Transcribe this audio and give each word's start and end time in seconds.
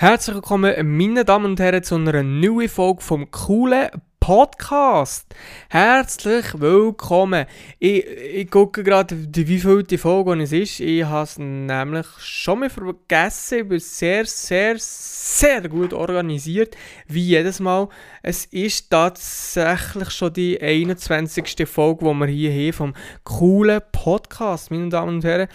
Herzlich 0.00 0.36
willkommen, 0.36 0.96
meine 0.96 1.24
Damen 1.24 1.46
und 1.46 1.58
Herren, 1.58 1.82
zu 1.82 1.96
einer 1.96 2.22
neuen 2.22 2.68
Folge 2.68 3.02
vom 3.02 3.28
coolen 3.32 3.88
Podcast. 4.20 5.34
Herzlich 5.68 6.44
willkommen. 6.60 7.46
Ich, 7.80 8.06
ich 8.06 8.48
gucke 8.48 8.84
gerade, 8.84 9.16
wie 9.34 9.58
viel 9.58 9.82
die 9.82 9.98
Folge 9.98 10.40
es 10.40 10.52
ist. 10.52 10.78
Ich 10.78 11.02
habe 11.02 11.24
es 11.24 11.36
nämlich 11.36 12.06
schon 12.18 12.60
mal 12.60 12.70
vergessen. 12.70 13.58
Ich 13.58 13.68
bin 13.68 13.80
sehr, 13.80 14.24
sehr, 14.24 14.76
sehr 14.78 15.68
gut 15.68 15.92
organisiert, 15.92 16.76
wie 17.08 17.22
jedes 17.24 17.58
Mal. 17.58 17.88
Es 18.22 18.44
ist 18.44 18.90
tatsächlich 18.90 20.10
schon 20.10 20.32
die 20.32 20.62
21. 20.62 21.66
Folge, 21.66 22.04
die 22.04 22.20
wir 22.20 22.26
hier 22.28 22.52
haben 22.52 22.72
vom 22.72 22.94
coolen 23.24 23.80
Podcast, 23.90 24.70
meine 24.70 24.90
Damen 24.90 25.16
und 25.16 25.24
Herren. 25.24 25.48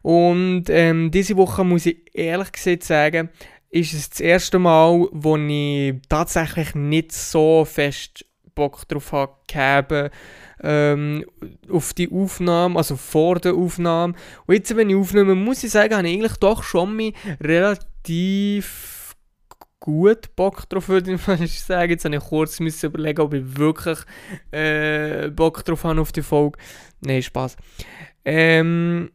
Und 0.00 0.70
ähm, 0.70 1.10
diese 1.10 1.36
Woche 1.36 1.64
muss 1.64 1.84
ich 1.84 1.98
ehrlich 2.14 2.50
gesagt 2.50 2.84
sagen, 2.84 3.28
ist 3.70 3.94
es 3.94 4.10
das 4.10 4.20
erste 4.20 4.58
Mal, 4.58 5.08
wo 5.12 5.36
ich 5.36 5.94
tatsächlich 6.08 6.74
nicht 6.74 7.12
so 7.12 7.64
fest 7.64 8.24
Bock 8.54 8.86
drauf 8.88 9.12
habe 9.12 10.10
ähm, 10.62 11.24
auf 11.70 11.94
die 11.94 12.10
Aufnahme, 12.10 12.76
also 12.76 12.96
vor 12.96 13.38
der 13.38 13.54
Aufnahme. 13.54 14.14
Und 14.46 14.54
jetzt, 14.54 14.74
wenn 14.76 14.90
ich 14.90 14.96
aufnehme, 14.96 15.34
muss 15.34 15.64
ich 15.64 15.70
sagen, 15.70 15.94
habe 15.94 16.08
ich 16.08 16.14
eigentlich 16.14 16.36
doch 16.36 16.62
schon 16.62 16.96
mich 16.96 17.14
relativ 17.40 19.16
gut 19.78 20.36
Bock 20.36 20.68
drauf, 20.68 20.88
würde 20.88 21.14
ich 21.14 21.60
sagen. 21.62 21.90
Jetzt 21.92 22.04
habe 22.04 22.16
ich 22.16 22.22
kurz 22.22 22.60
überlegen, 22.60 23.20
ob 23.22 23.32
ich 23.32 23.56
wirklich 23.56 23.98
äh, 24.50 25.28
Bock 25.30 25.64
drauf 25.64 25.84
habe 25.84 26.00
auf 26.00 26.12
die 26.12 26.22
Folge. 26.22 26.58
Nein, 27.00 27.22
Spaß. 27.22 27.56
Ähm, 28.24 29.10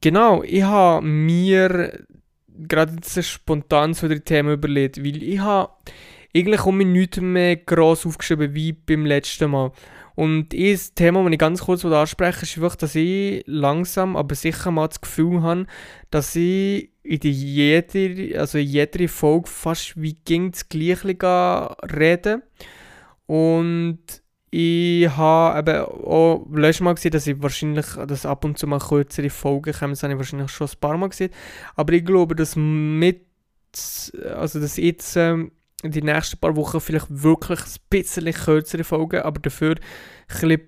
genau, 0.00 0.42
ich 0.42 0.62
habe 0.62 1.06
mir 1.06 2.06
gerade 2.66 2.94
jetzt 2.94 3.22
spontan 3.24 3.94
so 3.94 4.08
die 4.08 4.20
Themen 4.20 4.52
überlegt, 4.52 4.98
weil 5.04 5.22
ich 5.22 5.38
habe 5.40 5.72
eigentlich 6.36 6.64
um 6.64 6.76
mich 6.76 6.86
nichts 6.86 7.20
mehr 7.20 7.56
gross 7.56 8.06
aufgeschrieben 8.06 8.54
wie 8.54 8.72
beim 8.72 9.06
letzten 9.06 9.50
Mal. 9.50 9.72
Und 10.14 10.48
das 10.52 10.94
Thema, 10.94 11.22
das 11.22 11.32
ich 11.32 11.38
ganz 11.38 11.60
kurz 11.60 11.84
ansprechen 11.84 12.42
ist 12.42 12.56
einfach, 12.56 12.74
dass 12.74 12.96
ich 12.96 13.44
langsam, 13.46 14.16
aber 14.16 14.34
sicher 14.34 14.72
mal 14.72 14.88
das 14.88 15.00
Gefühl 15.00 15.42
habe, 15.42 15.66
dass 16.10 16.34
ich 16.34 16.90
in 17.04 17.20
jeder, 17.22 18.40
also 18.40 18.58
in 18.58 18.66
jeder 18.66 19.08
Folge 19.08 19.48
fast 19.48 20.00
wie 20.00 20.14
ging 20.24 20.50
das 20.50 20.68
Gleiche 20.68 21.76
reden. 21.94 22.42
Und 23.26 24.00
ich 24.50 25.08
habe 25.08 25.70
eben 25.70 25.84
auch 26.04 26.46
letztes 26.52 26.80
Mal 26.80 26.94
gesehen, 26.94 27.12
dass 27.12 27.26
ich 27.26 27.42
wahrscheinlich 27.42 27.86
dass 28.06 28.26
ab 28.26 28.44
und 28.44 28.58
zu 28.58 28.66
mal 28.66 28.78
kürzere 28.78 29.30
Folgen 29.30 29.72
kommen. 29.72 29.92
Das 29.92 30.02
habe 30.02 30.14
ich 30.14 30.18
wahrscheinlich 30.18 30.50
schon 30.50 30.68
ein 30.68 30.80
paar 30.80 30.96
Mal 30.96 31.08
gesehen. 31.08 31.32
Aber 31.74 31.92
ich 31.92 32.04
glaube, 32.04 32.34
dass 32.34 32.56
mit, 32.56 33.26
also 34.34 34.60
dass 34.60 34.76
jetzt 34.76 35.16
ähm, 35.16 35.52
den 35.82 36.06
nächsten 36.06 36.38
paar 36.38 36.56
Wochen 36.56 36.80
vielleicht 36.80 37.06
wirklich 37.10 37.60
ein 37.60 37.80
bisschen 37.90 38.32
kürzere 38.32 38.84
Folgen, 38.84 39.20
aber 39.20 39.40
dafür 39.40 39.72
ein 39.72 39.80
bisschen 40.28 40.60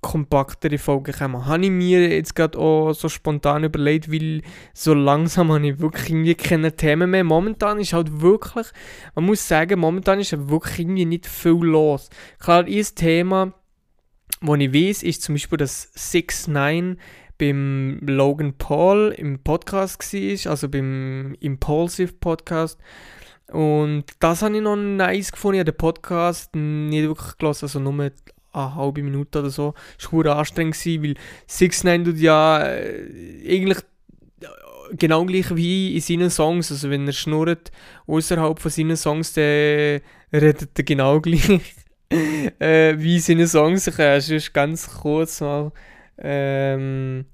kompaktere 0.00 0.78
Folgen 0.78 1.12
kommen. 1.12 1.46
Habe 1.46 1.64
ich 1.64 1.70
mir 1.70 2.08
jetzt 2.08 2.34
gerade 2.34 2.58
auch 2.58 2.92
so 2.92 3.08
spontan 3.08 3.64
überlegt, 3.64 4.12
weil 4.12 4.42
so 4.74 4.94
langsam 4.94 5.52
habe 5.52 5.68
ich 5.68 5.80
wirklich 5.80 6.10
irgendwie 6.10 6.34
keine 6.34 6.74
Themen 6.74 7.10
mehr. 7.10 7.24
Momentan 7.24 7.78
ist 7.80 7.92
halt 7.92 8.20
wirklich, 8.20 8.66
man 9.14 9.24
muss 9.24 9.46
sagen, 9.46 9.80
momentan 9.80 10.20
ist 10.20 10.48
wirklich 10.48 10.80
irgendwie 10.80 11.04
nicht 11.04 11.26
viel 11.26 11.64
los. 11.64 12.10
Klar, 12.38 12.64
ein 12.64 12.86
Thema, 12.94 13.52
das 14.40 14.58
ich 14.58 14.74
weiß, 14.74 15.02
ist 15.02 15.22
zum 15.22 15.34
Beispiel, 15.34 15.58
dass 15.58 15.90
6 15.94 16.48
9 16.48 16.98
beim 17.38 18.00
Logan 18.02 18.54
Paul 18.54 19.14
im 19.16 19.38
Podcast 19.38 20.12
war, 20.12 20.50
also 20.50 20.68
beim 20.68 21.36
Impulsive 21.40 22.12
Podcast. 22.14 22.78
Und 23.52 24.04
das 24.20 24.42
habe 24.42 24.56
ich 24.56 24.62
noch 24.62 24.76
nice 24.76 25.32
gefunden. 25.32 25.54
Ich 25.54 25.60
habe 25.60 25.72
den 25.72 25.78
Podcast 25.78 26.54
nicht 26.54 27.04
wirklich 27.04 27.36
gelesen, 27.38 27.64
also 27.64 27.80
nur 27.80 28.10
eine 28.52 28.74
halbe 28.74 29.02
Minute 29.02 29.40
oder 29.40 29.50
so. 29.50 29.74
Das 29.98 30.12
war 30.12 30.36
anstrengend, 30.36 30.76
weil 30.86 31.14
6 31.46 31.84
9 31.84 32.04
tut 32.04 32.18
ja 32.18 32.62
äh, 32.62 33.44
eigentlich 33.46 33.78
genau 34.92 35.24
gleich 35.24 35.54
wie 35.54 35.94
in 35.94 36.00
seinen 36.00 36.30
Songs. 36.30 36.70
Also 36.70 36.90
wenn 36.90 37.06
er 37.06 37.12
schnurrt 37.12 37.70
außerhalb 38.06 38.58
von 38.58 38.70
seinen 38.70 38.96
Songs, 38.96 39.32
dann 39.32 40.00
redet 40.32 40.78
er 40.78 40.84
genau 40.84 41.20
gleich 41.20 41.48
äh, 42.10 42.94
wie 42.98 43.16
in 43.16 43.20
seinen 43.20 43.46
Songs. 43.46 43.86
Ich 43.86 43.98
äh, 43.98 44.18
ist 44.18 44.52
ganz 44.52 44.88
kurz 44.88 45.40
mal. 45.40 45.72
Ähm, 46.18 47.26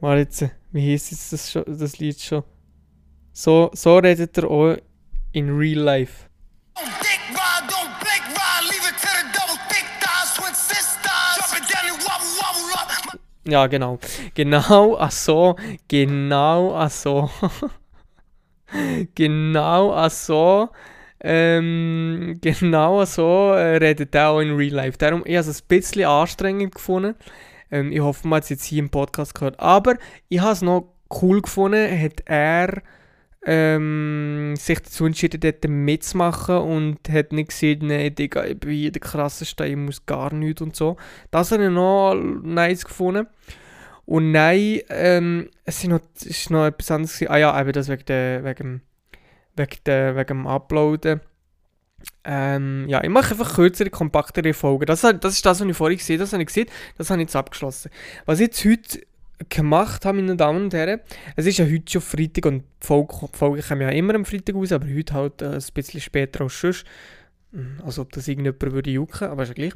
mal 0.00 0.18
jetzt, 0.18 0.46
wie 0.72 0.92
heißt 0.92 1.10
jetzt 1.10 1.32
das, 1.32 1.50
schon, 1.50 1.64
das 1.66 1.98
Lied 1.98 2.20
schon? 2.20 2.42
So, 3.32 3.70
so 3.74 3.98
redet 3.98 4.36
er 4.38 4.50
auch 4.50 4.76
in 5.32 5.56
real 5.56 5.80
life. 5.80 6.26
Ja, 13.50 13.66
genau. 13.66 13.98
Genau, 14.34 14.96
ach 14.98 15.10
so. 15.10 15.56
Genau, 15.88 16.74
ach 16.74 16.90
so. 16.90 17.30
genau, 19.14 19.92
ach 19.92 20.10
so. 20.10 20.68
Ähm, 21.22 22.38
genau 22.40 23.04
so 23.04 23.52
äh, 23.52 23.76
redet 23.76 24.14
er 24.14 24.30
auch 24.30 24.40
in 24.40 24.56
Real 24.56 24.72
Life. 24.72 24.96
Darum, 24.96 25.22
ich 25.26 25.36
habe 25.36 25.50
es 25.50 25.60
ein 25.60 25.68
bisschen 25.68 26.06
anstrengend 26.06 26.74
gefunden. 26.74 27.14
Ähm, 27.70 27.92
ich 27.92 28.00
hoffe, 28.00 28.26
man 28.26 28.38
hat 28.38 28.44
es 28.44 28.50
jetzt 28.50 28.64
hier 28.64 28.78
im 28.78 28.90
Podcast 28.90 29.34
gehört. 29.34 29.58
Aber 29.60 29.96
ich 30.28 30.40
habe 30.40 30.52
es 30.52 30.62
noch 30.62 30.94
cool 31.20 31.42
gefunden, 31.42 32.00
hat 32.00 32.22
er 32.26 32.82
ähm, 33.46 34.54
sich 34.56 34.80
dazu 34.80 35.06
entschieden, 35.06 35.40
dort 35.40 35.66
mitzumachen 35.66 36.58
und 36.58 37.08
hat 37.08 37.32
nicht 37.32 37.48
gesehen, 37.48 37.86
nein, 37.86 38.14
Digga, 38.14 38.44
ich 38.44 38.58
bin 38.58 38.72
hier 38.72 38.92
der 38.92 39.00
krasseste, 39.00 39.66
ich 39.66 39.76
muss 39.76 40.04
gar 40.04 40.32
nichts 40.34 40.60
und 40.60 40.76
so. 40.76 40.96
Das 41.30 41.50
habe 41.52 41.64
ich 41.64 41.70
noch 41.70 42.14
nice 42.14 42.84
gefunden. 42.84 43.26
Und 44.04 44.32
nein, 44.32 44.80
ähm, 44.88 45.50
es 45.64 45.84
ist 45.84 45.88
noch, 45.88 46.00
noch 46.50 46.66
etwas 46.66 46.90
anderes 46.90 47.14
gewesen. 47.14 47.30
Ah 47.32 47.38
ja, 47.38 47.60
eben 47.60 47.72
das 47.72 47.88
wegen, 47.88 48.04
der, 48.06 48.44
wegen, 48.44 48.82
wegen, 49.56 49.76
der, 49.86 50.16
wegen 50.16 50.26
dem 50.26 50.46
Uploaden. 50.46 51.20
Ähm, 52.24 52.86
ja, 52.88 53.02
ich 53.02 53.10
mache 53.10 53.32
einfach 53.32 53.54
kürzere, 53.54 53.90
kompaktere 53.90 54.52
Folgen. 54.52 54.86
Das, 54.86 55.02
das 55.02 55.34
ist 55.34 55.46
das, 55.46 55.60
was 55.60 55.68
ich 55.68 55.76
vorhin 55.76 55.98
gesehen 55.98 56.16
habe. 56.16 56.24
Das 56.24 56.32
habe 56.32 56.42
ich 56.42 56.48
gesehen, 56.48 56.68
das 56.98 57.10
habe 57.10 57.22
ich 57.22 57.28
jetzt 57.28 57.36
abgeschlossen. 57.36 57.90
Was 58.26 58.40
ich 58.40 58.48
jetzt 58.48 58.64
heute 58.64 59.06
gemacht 59.48 60.04
habe, 60.04 60.18
meine 60.18 60.36
Damen 60.36 60.64
und 60.64 60.74
Herren. 60.74 61.00
Es 61.36 61.46
ist 61.46 61.58
ja 61.58 61.64
heute 61.64 61.90
schon 61.90 62.02
Freitag 62.02 62.46
und 62.46 62.64
die 62.82 62.86
Folge, 62.86 63.14
Folge 63.32 63.62
kommen 63.62 63.82
ja 63.82 63.90
immer 63.90 64.14
am 64.14 64.24
Freitag 64.24 64.54
raus, 64.54 64.72
aber 64.72 64.86
heute 64.86 65.14
halt 65.14 65.42
äh, 65.42 65.54
ein 65.54 65.64
bisschen 65.74 66.00
später 66.00 66.42
als 66.42 66.60
sonst. 66.60 66.84
Hm, 67.52 67.78
als 67.84 67.98
ob 67.98 68.12
das 68.12 68.28
irgendjemand 68.28 68.72
würde 68.72 68.90
jucken, 68.90 69.26
aber 69.26 69.42
ist 69.42 69.48
ja 69.48 69.54
gleich. 69.54 69.72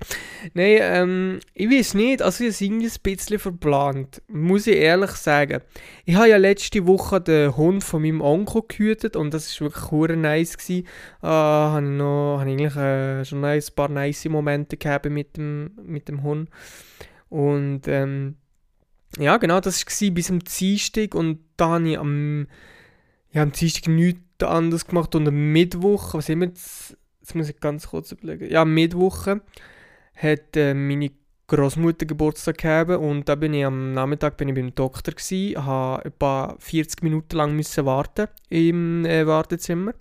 Nein, 0.53 0.79
ähm, 0.81 1.41
ich 1.55 1.69
weiß 1.69 1.95
nicht, 1.95 2.23
also 2.23 2.45
ich 2.45 2.51
es 2.51 2.61
irgendwie 2.61 2.87
ein 2.87 3.03
bisschen 3.03 3.41
verplant, 3.41 4.23
muss 4.29 4.69
ich 4.69 4.77
ehrlich 4.77 5.11
sagen. 5.11 5.61
Ich 6.05 6.15
habe 6.15 6.29
ja 6.29 6.37
letzte 6.37 6.87
Woche 6.87 7.21
den 7.21 7.57
Hund 7.57 7.83
von 7.83 8.03
meinem 8.03 8.21
Onkel 8.21 8.63
gehütet 8.69 9.17
und 9.17 9.35
das 9.35 9.61
war 9.61 9.67
wirklich 9.67 9.91
hure 9.91 10.17
nice. 10.17 10.57
Gewesen. 10.57 10.87
Äh, 11.21 11.27
habe 11.27 11.85
ich 11.85 11.91
noch, 11.91 12.39
habe 12.39 12.51
eigentlich 12.51 12.77
äh, 12.77 13.25
schon 13.25 13.45
ein 13.45 13.63
paar 13.75 13.89
nice 13.89 14.27
Momente 14.27 14.77
gehabt 14.77 15.11
mit 15.11 15.37
dem, 15.37 15.73
mit 15.83 16.07
dem 16.07 16.23
Hund. 16.23 16.51
Und 17.29 17.89
ähm, 17.89 18.37
ja, 19.19 19.37
genau, 19.37 19.61
das 19.61 19.85
war 19.85 20.11
bis 20.11 20.27
zum 20.27 20.41
Dienstag 20.41 21.15
und 21.15 21.39
da 21.57 21.71
habe 21.71 21.91
ich 21.91 21.99
am, 21.99 22.47
ja, 23.33 23.43
am 23.43 23.53
Dienstag 23.53 23.89
nichts 23.89 24.43
anderes 24.43 24.87
gemacht 24.87 25.15
und 25.15 25.29
am 25.29 25.53
Mittwoch, 25.53 26.15
was 26.15 26.29
immer 26.29 26.47
jetzt, 26.47 26.97
jetzt 27.21 27.35
muss 27.35 27.49
ich 27.49 27.61
ganz 27.61 27.89
kurz 27.89 28.13
überlegen, 28.13 28.51
ja, 28.51 28.63
am 28.63 28.75
Mittwoch 28.75 29.27
hat 29.27 30.57
äh, 30.57 30.75
meine 30.75 31.11
Großmutter 31.47 32.07
Geburtstag 32.07 32.59
gehabt 32.59 32.91
und 32.91 33.29
da 33.29 33.35
bin 33.35 33.53
ich 33.53 33.65
am 33.65 33.93
Nachmittag 33.93 34.39
bin 34.39 34.49
ich 34.49 34.55
beim 34.55 34.75
Doktor 34.75 35.13
gsi, 35.13 35.55
habe 35.59 36.07
etwa 36.07 36.57
40 36.59 37.03
Minuten 37.03 37.37
lang 37.37 37.55
müssen 37.55 37.85
warten 37.85 38.29
im 38.49 39.05
äh, 39.05 39.27
Wartezimmer 39.27 39.93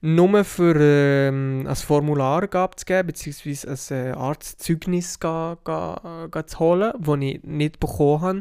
nur 0.00 0.44
für 0.44 0.76
ähm, 0.78 1.64
ein 1.66 1.76
Formular 1.76 2.42
abzugeben, 2.54 3.06
beziehungsweise 3.08 3.94
ein 3.94 4.06
äh, 4.06 4.10
Arztzeugnis 4.12 5.18
ga, 5.18 5.56
ga, 5.64 6.28
ga 6.30 6.46
zu 6.46 6.58
holen, 6.58 6.92
das 6.98 7.18
ich 7.20 7.42
nicht 7.42 7.80
bekommen 7.80 8.22
habe. 8.22 8.40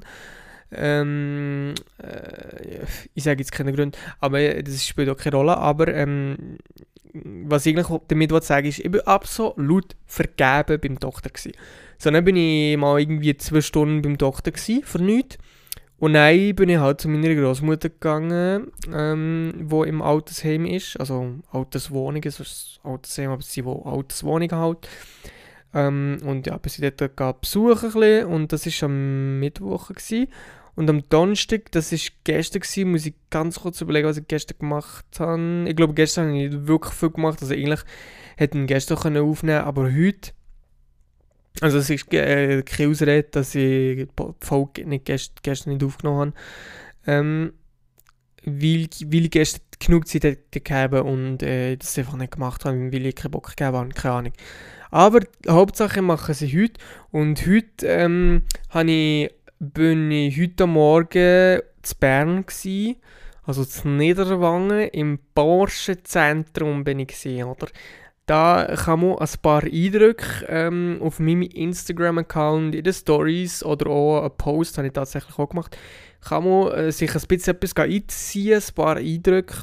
Ähm, 0.71 1.73
äh, 2.01 2.85
ich 3.13 3.23
sage 3.23 3.39
jetzt 3.39 3.51
keine 3.51 3.71
Gründe, 3.71 3.97
aber 4.19 4.39
äh, 4.39 4.63
das 4.63 4.85
spielt 4.85 5.09
auch 5.09 5.17
keine 5.17 5.37
Rolle. 5.37 5.57
Aber 5.57 5.87
ähm, 5.87 6.57
was 7.13 7.65
ich 7.65 7.77
eigentlich 7.77 8.01
damit 8.07 8.43
sagen 8.43 8.67
ist, 8.67 8.79
ich 8.79 8.91
war 8.91 9.07
absolut 9.07 9.95
vergeben 10.05 10.79
beim 10.81 10.99
Doktor. 10.99 11.31
Gewesen. 11.31 11.53
So, 11.97 12.11
dann 12.11 12.25
bin 12.25 12.35
ich 12.35 12.77
mal 12.77 12.99
irgendwie 12.99 13.37
zwei 13.37 13.61
Stunden 13.61 14.01
beim 14.01 14.17
Doktor 14.17 14.51
gewesen, 14.51 14.83
für 14.83 15.01
nichts. 15.01 15.37
Und 15.97 16.13
dann 16.13 16.55
bin 16.55 16.69
ich 16.69 16.77
halt 16.77 16.99
zu 16.99 17.07
meiner 17.07 17.33
Großmutter 17.33 17.89
gegangen, 17.89 18.71
ähm, 18.93 19.67
im 19.69 20.01
Altersheim 20.01 20.65
ist, 20.65 20.99
also 20.99 21.35
Alterswohnung, 21.51 22.21
also 22.23 22.43
Altersheim, 22.83 23.29
aber 23.29 23.41
sie 23.41 23.63
wo 23.63 23.81
Alterswohnungen 23.83 24.57
halt. 24.57 24.89
Ähm, 25.73 26.17
und 26.25 26.47
ja, 26.47 26.57
bis 26.57 26.79
ich 26.79 26.93
dort 26.95 27.41
besuchen 27.41 27.89
ein 27.89 27.93
bisschen, 27.93 28.25
und 28.27 28.51
das 28.51 28.65
war 28.65 28.89
am 28.89 29.39
Mittwoch. 29.39 29.89
Gewesen. 29.89 30.27
Und 30.75 30.89
am 30.89 31.07
Donnerstag, 31.09 31.71
das 31.71 31.91
war 31.91 31.99
gestern, 32.25 32.61
gewesen, 32.61 32.91
muss 32.91 33.05
ich 33.05 33.15
ganz 33.29 33.61
kurz 33.61 33.79
überlegen, 33.79 34.07
was 34.07 34.17
ich 34.17 34.27
gestern 34.27 34.57
gemacht 34.59 35.05
habe. 35.19 35.65
Ich 35.67 35.75
glaube, 35.75 35.93
gestern 35.93 36.29
habe 36.29 36.43
ich 36.43 36.67
wirklich 36.67 36.93
viel 36.93 37.11
gemacht. 37.11 37.41
Also 37.41 37.53
eigentlich 37.53 37.81
hätte 38.35 38.59
ich 38.59 38.67
gestern 38.67 38.97
können 38.97 39.23
aufnehmen 39.23 39.63
aber 39.63 39.83
heute. 39.83 40.31
Also 41.61 41.77
es 41.77 41.89
ist 41.89 42.13
äh, 42.13 42.61
keine 42.63 42.89
Ausrede, 42.89 43.27
dass 43.31 43.55
ich 43.55 44.07
die 44.07 44.07
Folge 44.41 44.85
nicht 44.85 45.05
gest 45.05 45.41
gestern 45.43 45.73
nicht 45.73 45.83
aufgenommen 45.83 46.33
habe. 46.33 46.33
Ähm, 47.07 47.53
weil, 48.45 48.87
weil 49.05 49.25
ich 49.25 49.31
gestern 49.31 49.61
genug 49.79 50.07
Zeit 50.07 50.51
gegeben 50.51 51.01
und 51.01 51.43
äh, 51.43 51.75
das 51.77 51.97
einfach 51.97 52.15
nicht 52.17 52.33
gemacht 52.33 52.65
habe, 52.65 52.91
weil 52.91 53.05
ich 53.05 53.15
keinen 53.15 53.31
Bock 53.31 53.55
gegeben 53.55 53.75
habe, 53.75 53.89
keine 53.89 54.15
Ahnung. 54.15 54.33
Aber 54.91 55.19
Hauptsache 55.47 56.01
machen 56.01 56.33
sie 56.33 56.61
heute 56.61 56.79
und 57.11 57.45
heute 57.47 57.85
ähm, 57.85 58.43
ich 58.85 59.31
bin 59.59 60.11
ich 60.11 60.39
heute 60.39 60.67
Morgen 60.67 61.61
zu 61.81 61.95
Bern 61.99 62.45
gsi, 62.45 62.97
also 63.43 63.65
zu 63.65 63.87
Niederwangen, 63.87 64.89
im 64.89 65.19
Porsche 65.33 66.01
Zentrum 66.03 66.83
bin 66.83 66.99
ich 66.99 67.07
gewesen, 67.07 67.43
oder? 67.43 67.67
Da 68.25 68.75
kann 68.75 69.01
man 69.01 69.19
ein 69.19 69.29
paar 69.41 69.63
Eindrücke 69.63 70.45
ähm, 70.47 70.99
auf 71.01 71.19
meinem 71.19 71.43
Instagram-Account, 71.43 72.73
in 72.73 72.83
den 72.83 72.93
Stories 72.93 73.63
oder 73.63 73.87
auch 73.87 74.21
einen 74.21 74.37
Post, 74.37 74.77
habe 74.77 74.87
ich 74.87 74.93
tatsächlich 74.93 75.37
auch 75.37 75.49
gemacht, 75.49 75.77
kann 76.21 76.43
man 76.43 76.71
äh, 76.71 76.91
sich 76.91 77.13
ein 77.13 77.21
bisschen 77.27 77.55
etwas 77.55 77.75
einziehen, 77.75 78.55
ein 78.55 78.73
paar 78.73 78.97
Eindrücke. 78.97 79.55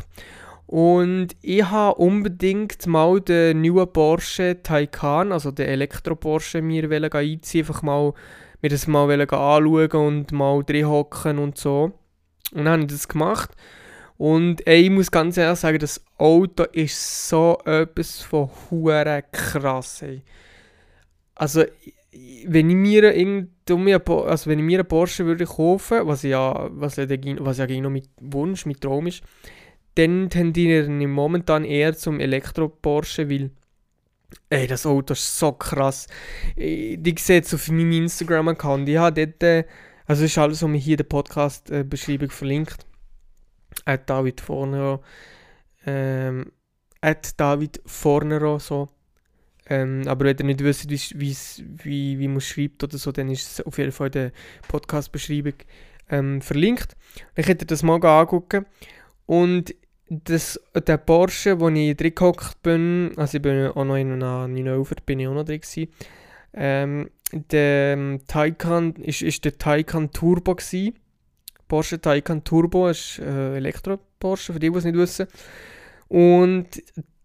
Und 0.67 1.29
ich 1.43 1.64
habe 1.64 1.97
unbedingt 1.97 2.87
mal 2.87 3.20
den 3.20 3.62
neuen 3.62 3.93
Porsche 3.93 4.62
Taycan, 4.62 5.32
also 5.32 5.50
den 5.50 5.67
Elektro-Porsche, 5.67 6.62
mir 6.62 6.88
einziehen, 6.88 7.62
einfach 7.62 7.82
mal 7.82 8.15
mir 8.62 8.69
das 8.69 8.87
mal 8.87 9.11
anschauen 9.20 9.91
und 9.91 10.32
mal 10.32 10.62
drin 10.62 10.87
hocken 10.87 11.38
und 11.38 11.58
so. 11.58 11.93
Und 12.53 12.65
dann 12.65 12.69
habe 12.69 12.82
ich 12.82 12.88
das 12.88 13.08
gemacht. 13.08 13.50
Und 14.23 14.65
ey, 14.69 14.83
ich 14.83 14.91
muss 14.91 15.11
ganz 15.11 15.37
ehrlich 15.37 15.59
sagen, 15.59 15.81
das 15.81 16.01
Auto 16.17 16.63
ist 16.63 17.29
so 17.29 17.59
etwas 17.65 18.21
von 18.21 18.51
hure 18.71 19.25
krass. 19.33 20.01
Ey. 20.03 20.23
Also, 21.35 21.65
wenn 22.47 22.71
ich 22.71 22.77
mir 22.77 23.17
irgendwie, 23.17 23.95
also 23.95 24.49
wenn 24.49 24.61
ich 24.61 24.65
mir 24.65 24.79
einen 24.79 24.87
Porsche 24.87 25.27
würde 25.27 25.45
kaufen, 25.45 26.07
was 26.07 26.23
ja, 26.23 26.69
was 26.71 26.95
ja, 26.99 27.07
was 27.41 27.59
ja 27.59 27.67
noch 27.81 27.91
mit 27.91 28.11
Wunsch, 28.21 28.65
mit 28.65 28.81
Traum 28.81 29.09
ist, 29.09 29.25
dann 29.97 30.31
tendiere 30.31 30.85
ich 30.85 31.09
momentan 31.09 31.65
eher 31.65 31.97
zum 31.97 32.21
Elektro-Porsche, 32.21 33.29
weil 33.29 33.51
Ey, 34.51 34.69
das 34.69 34.87
Auto 34.87 35.15
ist 35.15 35.37
so 35.37 35.51
krass. 35.51 36.07
Die 36.57 37.15
seht 37.19 37.47
es 37.47 37.55
auf 37.55 37.69
meinem 37.71 37.91
Instagram-Account. 37.91 38.89
Ich 38.89 38.99
habe 38.99 39.27
dort, 39.27 39.43
äh, 39.43 39.65
also 40.07 40.25
ist 40.25 40.39
alles, 40.39 40.63
was 40.63 40.71
mir 40.71 40.79
hier 40.79 40.93
in 40.93 40.99
der 40.99 41.05
Podcast-Beschreibung 41.05 42.31
verlinkt. 42.31 42.87
At 43.85 44.09
David 44.09 44.41
Fornero. 44.41 45.03
Ähm, 45.87 46.53
at 47.01 47.39
David 47.39 47.81
Fornero, 47.87 48.59
so. 48.59 48.89
Ähm, 49.67 50.03
aber 50.07 50.25
wenn 50.25 50.39
ihr 50.39 50.45
nicht 50.45 50.63
wisst, 50.63 50.91
wie, 50.91 51.37
wie, 51.85 52.19
wie 52.19 52.29
man 52.29 52.41
schreibt 52.41 52.83
oder 52.83 52.99
so, 52.99 53.13
dann 53.13 53.31
ist 53.31 53.59
es 53.59 53.67
auf 53.67 53.79
jeden 53.79 53.93
Fall 53.93 54.09
in 54.09 54.13
der 54.13 54.33
Podcast-Beschreibung 54.69 55.55
ähm, 56.11 56.41
verlinkt. 56.41 56.97
Dann 57.35 57.45
könnt 57.45 57.63
ihr 57.63 57.67
das 57.67 57.83
mal 57.83 58.05
angucken. 58.05 58.67
Und 59.27 59.75
das, 60.09 60.61
der 60.75 60.99
Porsche, 60.99 61.61
wo 61.61 61.69
ich 61.69 61.97
drin 61.97 62.15
gehockt 62.15 62.63
bin, 62.63 63.13
also 63.17 63.39
ich 63.39 63.43
bin 63.43 63.69
auch 63.69 63.85
noch 63.85 63.97
in 63.97 64.13
einer 64.13 64.49
911, 64.49 64.95
bin 65.07 65.21
ich 65.21 65.29
auch 65.29 65.35
noch 65.35 65.45
drin 65.45 65.61
ähm, 66.55 67.11
der 67.33 68.19
Taycan, 68.27 68.95
ist, 68.97 69.23
ist 69.23 69.45
der 69.45 69.57
Taycan 69.57 70.11
Turbo 70.11 70.55
gewesen. 70.55 70.99
Porsche 71.73 71.99
Taycan 71.99 72.45
Turbo 72.45 72.89
ist 72.89 73.19
äh, 73.19 73.57
Elektro-Porsche, 73.57 74.53
für 74.53 74.59
die, 74.59 74.71
die 74.71 74.77
es 74.77 74.85
nicht 74.85 74.95
wissen. 74.95 75.27
Und 76.07 76.67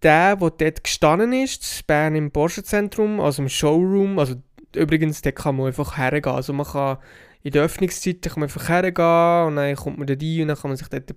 der, 0.01 0.37
der 0.37 0.51
dort 0.51 0.83
gestanden 0.85 1.33
ist, 1.33 1.85
Bern 1.85 2.15
im 2.15 2.31
Porsche-Zentrum, 2.31 3.19
also 3.19 3.41
im 3.41 3.49
Showroom, 3.49 4.17
also 4.17 4.35
übrigens, 4.73 5.21
dort 5.21 5.35
kann 5.35 5.57
man 5.57 5.67
einfach 5.67 5.97
hergehen. 5.97 6.33
Also 6.33 6.53
man 6.53 6.65
kann 6.65 6.97
in 7.43 7.51
der 7.51 7.63
Öffnungszeit 7.63 8.21
kann 8.21 8.39
man 8.39 8.43
einfach 8.43 8.69
hergehen 8.69 9.47
und 9.47 9.57
dann 9.57 9.75
kommt 9.75 9.97
man 9.97 10.07
da 10.07 10.13
rein 10.13 10.43
und 10.43 10.47
dann 10.47 10.57
kann 10.57 10.69
man 10.69 10.77
sich 10.77 10.87
dort 10.87 11.13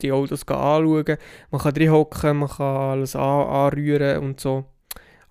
die 0.00 0.10
Autos 0.10 0.48
anschauen. 0.48 1.18
Man 1.50 1.60
kann 1.60 1.74
drin 1.74 1.90
hocken, 1.90 2.38
man 2.38 2.48
kann 2.48 2.76
alles 2.76 3.14
an 3.14 3.46
anrühren 3.46 4.24
und 4.24 4.40
so. 4.40 4.64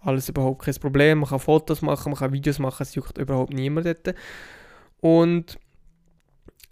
Alles 0.02 0.30
überhaupt 0.30 0.66
kein 0.66 0.76
Problem. 0.76 1.18
Man 1.18 1.30
kann 1.30 1.40
Fotos 1.40 1.82
machen, 1.82 2.12
man 2.12 2.20
kann 2.20 2.32
Videos 2.32 2.60
machen, 2.60 2.84
es 2.84 2.94
juckt 2.94 3.18
überhaupt 3.18 3.54
niemand 3.54 3.88
dort. 3.88 4.16
Und 5.00 5.58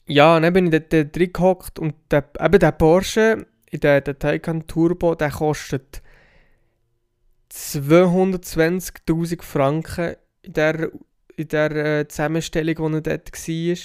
ja, 0.07 0.39
dann 0.39 0.53
bin 0.53 0.71
ich 0.71 0.83
dort 0.89 1.15
drin 1.15 1.33
gehockt 1.33 1.79
und 1.79 1.95
der, 2.11 2.29
eben 2.39 2.59
der 2.59 2.71
Porsche, 2.71 3.47
der, 3.71 4.01
der 4.01 4.19
Taycan 4.19 4.67
Turbo, 4.67 5.15
der 5.15 5.31
kostet 5.31 6.01
220'000 7.51 9.41
Franken 9.41 10.15
in 10.43 10.53
der, 10.53 10.91
in 11.35 11.47
der 11.47 11.71
äh, 11.71 12.07
Zusammenstellung, 12.07 12.75
die 12.75 13.09
er 13.09 13.17
dort 13.17 13.31
war. 13.31 13.77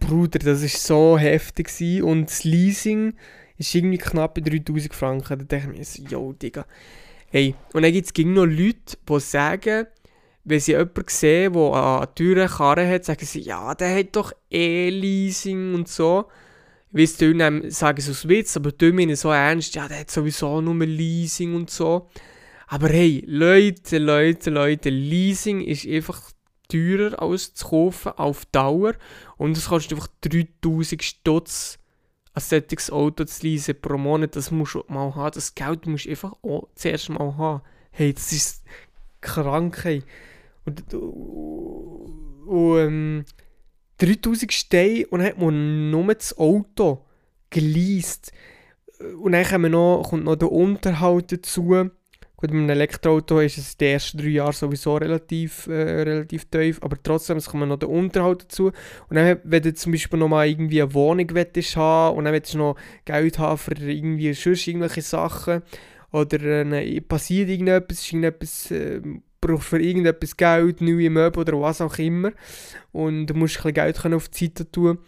Bruder, 0.00 0.38
das 0.38 0.62
war 0.62 0.68
so 0.68 1.18
heftig 1.18 1.68
gewesen. 1.68 2.02
und 2.04 2.30
das 2.30 2.44
Leasing 2.44 3.14
ist 3.58 3.74
irgendwie 3.74 3.98
knapp 3.98 4.34
bei 4.34 4.40
3000 4.40 4.94
Franken. 4.94 5.38
Da 5.40 5.44
denke 5.44 5.72
ich 5.72 5.78
mir 5.78 5.84
so, 5.84 6.02
yo, 6.02 6.32
Digga. 6.32 6.66
Hey, 7.28 7.54
und 7.74 7.82
dann 7.82 7.92
gibt 7.92 8.06
es 8.06 8.24
noch 8.24 8.46
Leute, 8.46 8.96
die 9.08 9.20
sagen, 9.20 9.86
wenn 10.44 10.60
sie 10.60 10.72
jemanden 10.72 11.04
sehen, 11.06 11.52
der 11.52 11.72
eine 11.72 12.14
teure 12.14 12.46
Karre 12.46 12.88
hat, 12.88 13.04
sagen 13.04 13.24
sie, 13.24 13.40
ja, 13.40 13.74
der 13.74 13.98
hat 13.98 14.16
doch 14.16 14.32
eh 14.50 14.90
Leasing 14.90 15.74
und 15.74 15.88
so. 15.88 16.26
Weißt 16.92 17.20
du, 17.20 17.34
dann 17.34 17.70
sagen 17.70 18.00
sie 18.00 18.10
aus 18.10 18.28
Witz, 18.28 18.56
aber 18.56 18.72
die 18.72 18.92
meinen 18.92 19.16
so 19.16 19.30
ernst, 19.30 19.74
ja, 19.74 19.86
der 19.86 20.00
hat 20.00 20.10
sowieso 20.10 20.60
nur 20.60 20.74
Leasing 20.84 21.54
und 21.54 21.70
so. 21.70 22.08
Aber 22.66 22.88
hey, 22.88 23.22
Leute, 23.26 23.98
Leute, 23.98 24.50
Leute, 24.50 24.90
Leasing 24.90 25.60
ist 25.60 25.86
einfach 25.86 26.32
teurer 26.70 27.20
als 27.20 27.54
zu 27.54 27.68
kaufen 27.68 28.12
auf 28.12 28.46
Dauer. 28.46 28.94
Und 29.36 29.56
es 29.56 29.68
kostet 29.68 29.92
einfach 29.92 30.08
3000 30.22 31.02
Stutz, 31.02 31.78
ein 32.32 32.42
solches 32.42 32.90
Auto 32.90 33.24
zu 33.24 33.46
leisen 33.46 33.80
pro 33.80 33.98
Monat. 33.98 34.36
Das 34.36 34.50
musst 34.50 34.74
du 34.74 34.84
mal 34.88 35.14
haben. 35.14 35.34
Das 35.34 35.54
Geld 35.54 35.86
musst 35.86 36.06
du 36.06 36.10
einfach 36.10 36.32
auch 36.42 36.68
zuerst 36.74 37.08
mal 37.08 37.36
haben. 37.36 37.62
Hey, 37.90 38.14
das 38.14 38.32
ist 38.32 38.62
krank. 39.20 39.84
Hey. 39.84 40.02
Und, 40.64 40.94
und 40.94 42.78
ähm, 42.78 43.24
3000 43.98 44.52
Steine 44.52 45.06
und 45.08 45.20
dann 45.20 45.28
hat 45.28 45.38
man 45.38 45.90
nur 45.90 46.14
das 46.14 46.36
Auto 46.36 47.04
geleast. 47.50 48.32
Und 49.22 49.32
dann 49.32 49.70
noch, 49.70 50.02
kommt 50.08 50.24
noch 50.24 50.36
der 50.36 50.50
Unterhalt 50.52 51.32
dazu. 51.32 51.90
Gut, 52.40 52.52
mit 52.52 52.60
einem 52.60 52.70
Elektroauto 52.70 53.40
ist 53.40 53.58
es 53.58 53.76
die 53.76 53.86
ersten 53.86 54.16
drei 54.16 54.28
Jahre 54.28 54.54
sowieso 54.54 54.96
relativ, 54.96 55.66
äh, 55.66 56.02
relativ 56.02 56.46
tief, 56.46 56.78
aber 56.82 56.96
trotzdem 57.02 57.36
es 57.36 57.46
kommt 57.46 57.68
noch 57.68 57.78
der 57.78 57.90
Unterhalt 57.90 58.44
dazu. 58.44 58.72
Und 59.08 59.16
dann, 59.16 59.40
wenn 59.44 59.62
du 59.62 59.74
zum 59.74 59.92
Beispiel 59.92 60.18
noch 60.18 60.28
mal 60.28 60.48
irgendwie 60.48 60.80
eine 60.80 60.94
Wohnung 60.94 61.26
willst 61.32 61.76
haben 61.76 62.16
und 62.16 62.24
dann 62.24 62.32
willst 62.32 62.54
du 62.54 62.58
noch 62.58 62.76
Geld 63.04 63.38
haben 63.38 63.58
für 63.58 63.74
irgendwie 63.74 64.32
sonst 64.32 64.66
irgendwelche 64.66 65.02
Sachen 65.02 65.62
oder 66.12 66.40
äh, 66.40 67.00
passiert 67.02 67.50
irgendetwas, 67.50 67.98
ist 67.98 68.12
irgendetwas, 68.12 68.70
äh, 68.70 69.02
brauchst 69.40 69.68
für 69.68 69.80
irgendetwas 69.80 70.36
Geld, 70.36 70.80
neue 70.80 71.10
Möbel 71.10 71.40
oder 71.40 71.60
was 71.60 71.80
auch 71.80 71.98
immer 71.98 72.32
und 72.92 73.26
du 73.26 73.34
musst 73.34 73.56
ein 73.58 73.72
bisschen 73.72 73.74
Geld 73.74 74.14
auf 74.14 74.28
die 74.28 74.46
Seite 74.46 74.70
tun, 74.70 74.98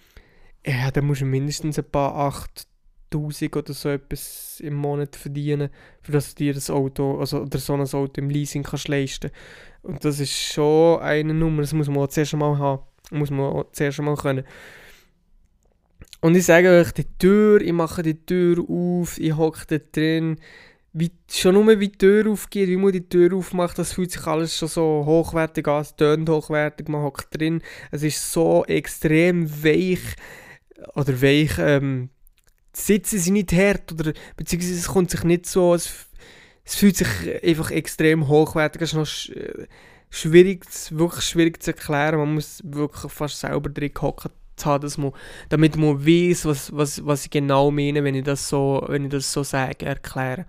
ja, 0.64 0.90
dann 0.90 1.06
musst 1.06 1.20
du 1.20 1.26
mindestens 1.26 1.78
ein 1.78 1.90
paar 1.90 2.14
8 2.14 2.66
1000 3.12 3.56
oder 3.56 3.74
so 3.74 3.88
etwas 3.90 4.60
im 4.60 4.74
Monat 4.74 5.16
verdienen, 5.16 5.70
für 6.00 6.12
dass 6.12 6.34
du 6.34 6.44
dir 6.44 6.54
das 6.54 6.70
Auto, 6.70 7.18
also 7.18 7.42
oder 7.42 7.58
so 7.58 7.74
ein 7.74 7.80
Auto 7.80 8.12
im 8.16 8.30
Leasing 8.30 8.62
kannst 8.62 8.88
leisten. 8.88 9.30
Und 9.82 10.04
das 10.04 10.20
ist 10.20 10.32
schon 10.32 11.00
eine 11.00 11.34
Nummer, 11.34 11.62
das 11.62 11.72
muss 11.72 11.88
man 11.88 11.98
auch 11.98 12.08
zuerst 12.08 12.34
mal 12.34 12.58
haben, 12.58 12.82
muss 13.10 13.30
man 13.30 13.40
auch 13.40 13.66
zuerst 13.72 14.00
mal 14.00 14.16
können. 14.16 14.44
Und 16.20 16.36
ich 16.36 16.44
sage 16.44 16.70
euch, 16.70 16.92
die 16.92 17.06
Tür, 17.18 17.60
ich 17.60 17.72
mache 17.72 18.02
die 18.02 18.14
Tür 18.14 18.64
auf, 18.68 19.18
ich 19.18 19.36
hocke 19.36 19.66
da 19.66 19.78
drin, 19.78 20.36
wie, 20.92 21.10
schon 21.30 21.54
nur 21.54 21.80
wie 21.80 21.88
die 21.88 21.98
Tür 21.98 22.30
aufgeht, 22.30 22.68
wie 22.68 22.76
man 22.76 22.92
die 22.92 23.08
Tür 23.08 23.34
aufmacht, 23.34 23.78
das 23.78 23.94
fühlt 23.94 24.10
sich 24.10 24.26
alles 24.26 24.56
schon 24.56 24.68
so 24.68 25.04
hochwertig 25.06 25.66
an, 25.66 25.80
es 25.80 25.96
tönt 25.96 26.28
hochwertig, 26.28 26.88
man 26.88 27.02
hockt 27.02 27.38
drin, 27.38 27.62
es 27.90 28.02
ist 28.02 28.32
so 28.32 28.64
extrem 28.66 29.48
weich, 29.64 30.16
oder 30.94 31.20
weich, 31.22 31.52
ähm, 31.58 32.10
die 32.76 32.80
Sitze 32.80 33.18
sind 33.18 33.34
nicht 33.34 33.52
hart 33.52 33.92
oder 33.92 34.12
beziehungsweise 34.36 34.74
es 34.74 34.88
kommt 34.88 35.10
sich 35.10 35.24
nicht 35.24 35.46
so, 35.46 35.74
es, 35.74 36.08
es 36.64 36.74
fühlt 36.74 36.96
sich 36.96 37.08
einfach 37.42 37.70
extrem 37.70 38.28
hochwertig, 38.28 38.82
es 38.82 38.92
ist 38.92 39.30
noch 39.30 39.36
äh, 39.36 39.66
schwierig, 40.10 40.66
wirklich 40.90 41.24
schwierig 41.24 41.62
zu 41.62 41.70
erklären, 41.70 42.18
man 42.18 42.34
muss 42.34 42.60
wirklich 42.64 43.10
fast 43.10 43.40
selber 43.40 43.70
drin 43.70 43.92
hocken 44.00 44.30
haben, 44.64 44.82
dass 44.82 44.98
man, 44.98 45.12
damit 45.48 45.76
man 45.76 46.06
weiß, 46.06 46.46
was, 46.46 46.74
was, 46.74 47.04
was 47.04 47.24
ich 47.24 47.30
genau 47.30 47.70
meine, 47.70 48.04
wenn 48.04 48.14
ich 48.14 48.24
das 48.24 48.48
so, 48.48 48.84
wenn 48.88 49.04
ich 49.04 49.10
das 49.10 49.32
so 49.32 49.42
sage, 49.42 49.86
erkläre. 49.86 50.46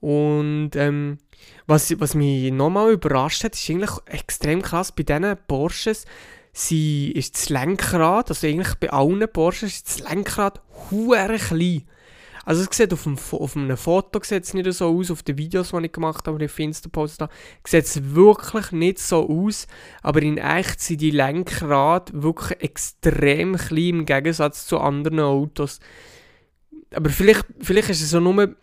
Und 0.00 0.70
ähm, 0.74 1.18
was, 1.66 1.98
was 2.00 2.14
mich 2.14 2.52
nochmal 2.52 2.92
überrascht 2.92 3.44
hat, 3.44 3.54
ist 3.54 3.68
eigentlich 3.70 3.90
extrem 4.06 4.62
krass, 4.62 4.92
bei 4.92 5.02
diesen 5.02 5.36
Porsches 5.48 6.04
sie, 6.52 7.12
ist 7.12 7.34
das 7.34 7.48
Lenkrad, 7.50 8.30
also 8.30 8.46
eigentlich 8.46 8.74
bei 8.76 8.90
allen 8.90 9.26
Porsche 9.30 9.66
ist 9.66 9.86
das 9.88 10.08
Lenkrad 10.08 10.60
hure 10.90 11.36
klein. 11.36 11.82
Also 12.46 12.62
es 12.62 12.76
sieht 12.76 12.92
auf, 12.92 13.02
dem, 13.02 13.18
auf 13.32 13.56
einem 13.56 13.76
Foto 13.76 14.20
sieht 14.22 14.44
es 14.44 14.54
nicht 14.54 14.72
so 14.72 14.96
aus, 14.96 15.10
auf 15.10 15.24
den 15.24 15.36
Videos, 15.36 15.72
die 15.72 15.84
ich 15.84 15.92
gemacht 15.92 16.28
habe, 16.28 16.44
auf 16.44 16.58
Insta 16.60 16.88
post 16.88 17.20
habe, 17.20 17.32
sieht 17.66 17.84
es 17.84 18.14
wirklich 18.14 18.70
nicht 18.70 19.00
so 19.00 19.28
aus, 19.28 19.66
aber 20.00 20.22
in 20.22 20.38
echt 20.38 20.80
sind 20.80 21.00
die 21.00 21.10
Lenkrad 21.10 22.12
wirklich 22.14 22.62
extrem 22.62 23.56
klein 23.56 23.88
im 23.88 24.06
Gegensatz 24.06 24.64
zu 24.64 24.78
anderen 24.78 25.18
Autos. 25.18 25.80
Aber 26.94 27.10
vielleicht, 27.10 27.46
vielleicht 27.60 27.90
ist 27.90 28.02
es 28.02 28.10
so 28.10 28.20
nur, 28.20 28.54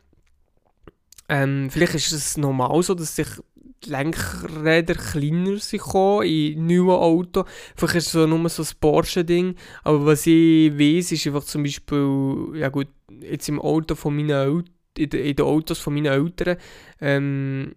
ähm, 1.27 1.69
vielleicht 1.69 1.95
ist 1.95 2.13
es 2.13 2.37
normal 2.37 2.81
so, 2.83 2.95
dass 2.95 3.17
sich 3.17 3.27
die 3.27 3.52
Lenkräder 3.85 4.95
kleiner 4.95 5.57
sind 5.57 5.81
in 6.23 6.67
neuen 6.67 6.89
Autos. 6.89 7.45
Vielleicht 7.75 7.95
ist 7.95 8.07
es 8.07 8.11
so 8.13 8.27
nur 8.27 8.49
so 8.49 8.63
ein 8.63 8.69
Porsche-Ding. 8.79 9.55
Aber 9.83 10.05
was 10.05 10.27
ich 10.27 10.77
weiß, 10.77 11.11
ist 11.11 11.27
einfach 11.27 11.43
zum 11.43 11.63
Beispiel, 11.63 12.51
ja 12.55 12.69
gut, 12.69 12.87
jetzt 13.21 13.49
im 13.49 13.61
Auto 13.61 13.95
von 13.95 14.15
meinen 14.15 14.29
Eltern, 14.29 14.65
in, 14.97 15.09
den 15.09 15.45
Autos 15.45 15.79
von 15.79 15.93
meinen 15.93 16.05
Eltern, 16.05 16.57
ähm, 17.01 17.75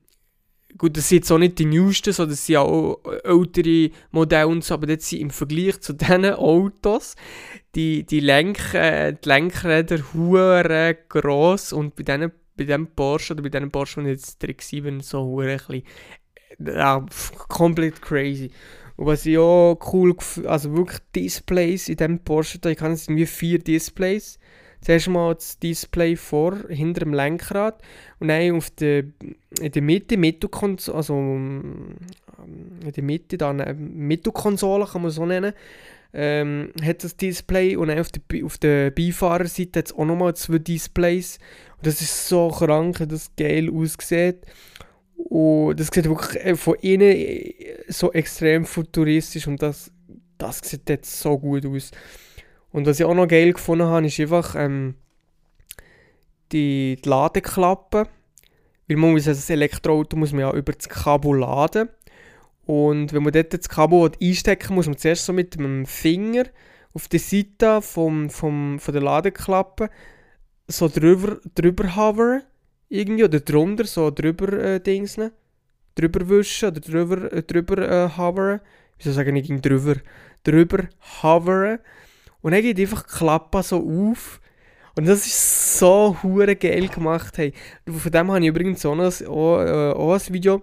gut, 0.77 0.97
das 0.97 1.09
sind 1.09 1.19
jetzt 1.19 1.33
auch 1.33 1.39
nicht 1.39 1.59
die 1.59 1.65
neuesten, 1.65 2.13
sondern 2.13 2.33
das 2.33 2.47
sind 2.47 2.57
auch 2.57 3.01
ältere 3.25 3.91
Modelle 4.11 4.49
und 4.49 4.65
so, 4.65 4.75
aber 4.75 4.87
das 4.87 5.09
sind 5.09 5.21
im 5.21 5.31
Vergleich 5.31 5.81
zu 5.81 5.93
diesen 5.93 6.25
Autos 6.27 7.15
die, 7.75 8.05
die, 8.05 8.21
Lenk, 8.21 8.75
äh, 8.75 9.13
die 9.13 9.29
Lenkräder 9.29 9.99
hure 10.15 10.97
gross 11.09 11.73
und 11.73 11.95
bei 11.97 12.03
diesen 12.03 12.33
bei 12.57 12.65
dem 12.65 12.87
Porsche 12.89 13.35
oder 13.35 13.43
bei 13.43 13.49
diesem 13.51 13.71
Porsche, 13.71 14.01
und 14.01 14.07
jetzt 14.07 14.43
der 14.43 14.51
X7 14.51 15.03
so 15.03 15.41
ein 15.41 15.47
bisschen, 15.47 15.83
ja, 16.59 17.05
komplett 17.49 18.01
crazy. 18.03 18.51
Und 18.97 19.07
was 19.07 19.27
ich 19.27 19.39
auch 19.39 19.79
cool 19.93 20.17
also 20.47 20.75
wirklich 20.75 21.01
Displays 21.15 21.89
in 21.89 21.97
diesem 21.97 22.21
Porsche, 22.21 22.59
da 22.59 22.71
ich 22.71 22.79
kann 22.79 22.93
es 22.93 23.09
irgendwie 23.09 23.27
vier 23.27 23.59
Displays. 23.59 24.39
Zuerst 24.81 25.09
mal 25.09 25.35
das 25.35 25.59
Display 25.59 26.17
vor, 26.17 26.57
hinter 26.69 27.01
dem 27.01 27.13
Lenkrad 27.13 27.83
und 28.21 28.29
dann 28.29 28.57
auf 28.57 28.71
der, 28.71 29.05
in 29.61 29.73
der 29.73 29.83
Mitte, 29.83 30.17
Mittelkonsole, 30.17 30.97
also 30.97 31.15
ähm, 31.15 31.97
in 32.85 32.93
der 32.93 33.03
Mitte, 33.03 33.39
dann 33.39 33.65
Mittelkonsole 33.79 34.87
kann 34.87 35.03
man 35.03 35.11
so 35.11 35.27
nennen, 35.27 35.55
ähm, 36.19 36.73
hat 36.83 37.05
das 37.05 37.17
Display 37.17 37.77
und 37.77 37.91
auf 37.91 38.09
der, 38.11 38.45
auf 38.45 38.57
der 38.57 38.91
Beifahrerseite 38.91 39.81
hat 39.81 39.87
es 39.87 39.93
auch 39.93 40.07
nochmal 40.07 40.35
zwei 40.35 40.59
Displays 40.59 41.39
und 41.77 41.87
das 41.87 42.01
ist 42.01 42.29
so 42.29 42.49
krank, 42.49 43.05
das 43.07 43.31
geil 43.37 43.71
aussieht. 43.71 44.47
Und 45.17 45.79
das 45.79 45.89
sieht 45.89 46.09
wirklich 46.09 46.43
äh, 46.43 46.57
von 46.57 46.77
innen 46.81 47.13
äh, 47.13 47.55
so 47.89 48.13
extrem 48.13 48.65
futuristisch 48.65 49.47
und 49.47 49.61
das, 49.63 49.93
das 50.39 50.61
sieht 50.61 50.89
jetzt 50.89 51.21
so 51.21 51.39
gut 51.39 51.67
aus. 51.67 51.91
Und 52.73 52.87
was 52.87 52.99
ich 52.99 53.05
auch 53.05 53.15
noch 53.15 53.29
geil 53.29 53.53
gefunden 53.53 53.87
habe, 53.87 54.07
ist 54.07 54.19
einfach 54.19 54.55
ähm, 54.57 54.95
die, 56.53 56.99
die 57.03 57.09
Ladeklappe. 57.09 58.09
Weil 58.89 58.97
man 58.97 59.13
muss 59.13 59.25
das 59.25 59.51
Elektroauto 59.51 60.17
muss 60.17 60.33
man 60.33 60.43
ja 60.43 60.53
über 60.53 60.73
das 60.73 60.89
Kabel 60.89 61.41
laden. 61.41 61.89
Und 62.67 63.13
wenn 63.13 63.23
man 63.23 63.33
dort 63.33 63.53
das 63.53 63.69
Kabel 63.69 64.11
einstecken 64.21 64.75
muss 64.75 64.87
man 64.87 64.99
zuerst 64.99 65.25
so 65.25 65.33
mit 65.33 65.55
dem 65.55 65.87
Finger 65.87 66.45
auf 66.93 67.09
die 67.09 67.19
Seite 67.19 67.81
vom, 67.81 68.29
vom, 68.29 68.81
von 68.81 68.93
der 68.93 69.03
Ladeklappe 69.03 69.89
so 70.67 70.89
drüber, 70.89 71.39
drüber 71.55 71.95
hovern, 71.95 72.43
irgendwie, 72.89 73.25
oder 73.25 73.39
drunter, 73.39 73.85
so 73.85 74.11
drüber 74.11 74.53
äh, 74.53 74.81
dingsen, 74.81 75.31
drüber 75.95 76.29
wischen 76.29 76.71
oder 76.71 76.81
drüber, 76.81 77.33
äh, 77.33 77.43
drüber 77.45 77.89
äh, 77.89 78.09
hovern. 78.17 78.61
Wieso 78.99 79.13
sagen 79.13 79.37
ich 79.37 79.49
drüber? 79.61 79.97
Drüber 80.43 80.89
hovern. 81.23 81.79
Und 82.41 82.53
dann 82.53 82.63
geht 82.63 82.81
einfach 82.81 83.05
die 83.05 83.17
Klappe 83.17 83.63
so 83.63 83.77
auf. 83.77 84.41
Und 84.97 85.07
das 85.07 85.27
ist 85.27 85.79
so 85.79 86.17
hure 86.23 86.57
geil 86.57 86.89
gemacht. 86.89 87.39
Hey. 87.39 87.53
Von 87.87 88.11
dem 88.11 88.29
habe 88.29 88.41
ich 88.41 88.47
übrigens 88.47 88.85
auch, 88.87 88.97
auch, 88.97 89.61
äh, 89.61 89.93
auch 89.93 90.15
ein 90.15 90.35
Video 90.35 90.63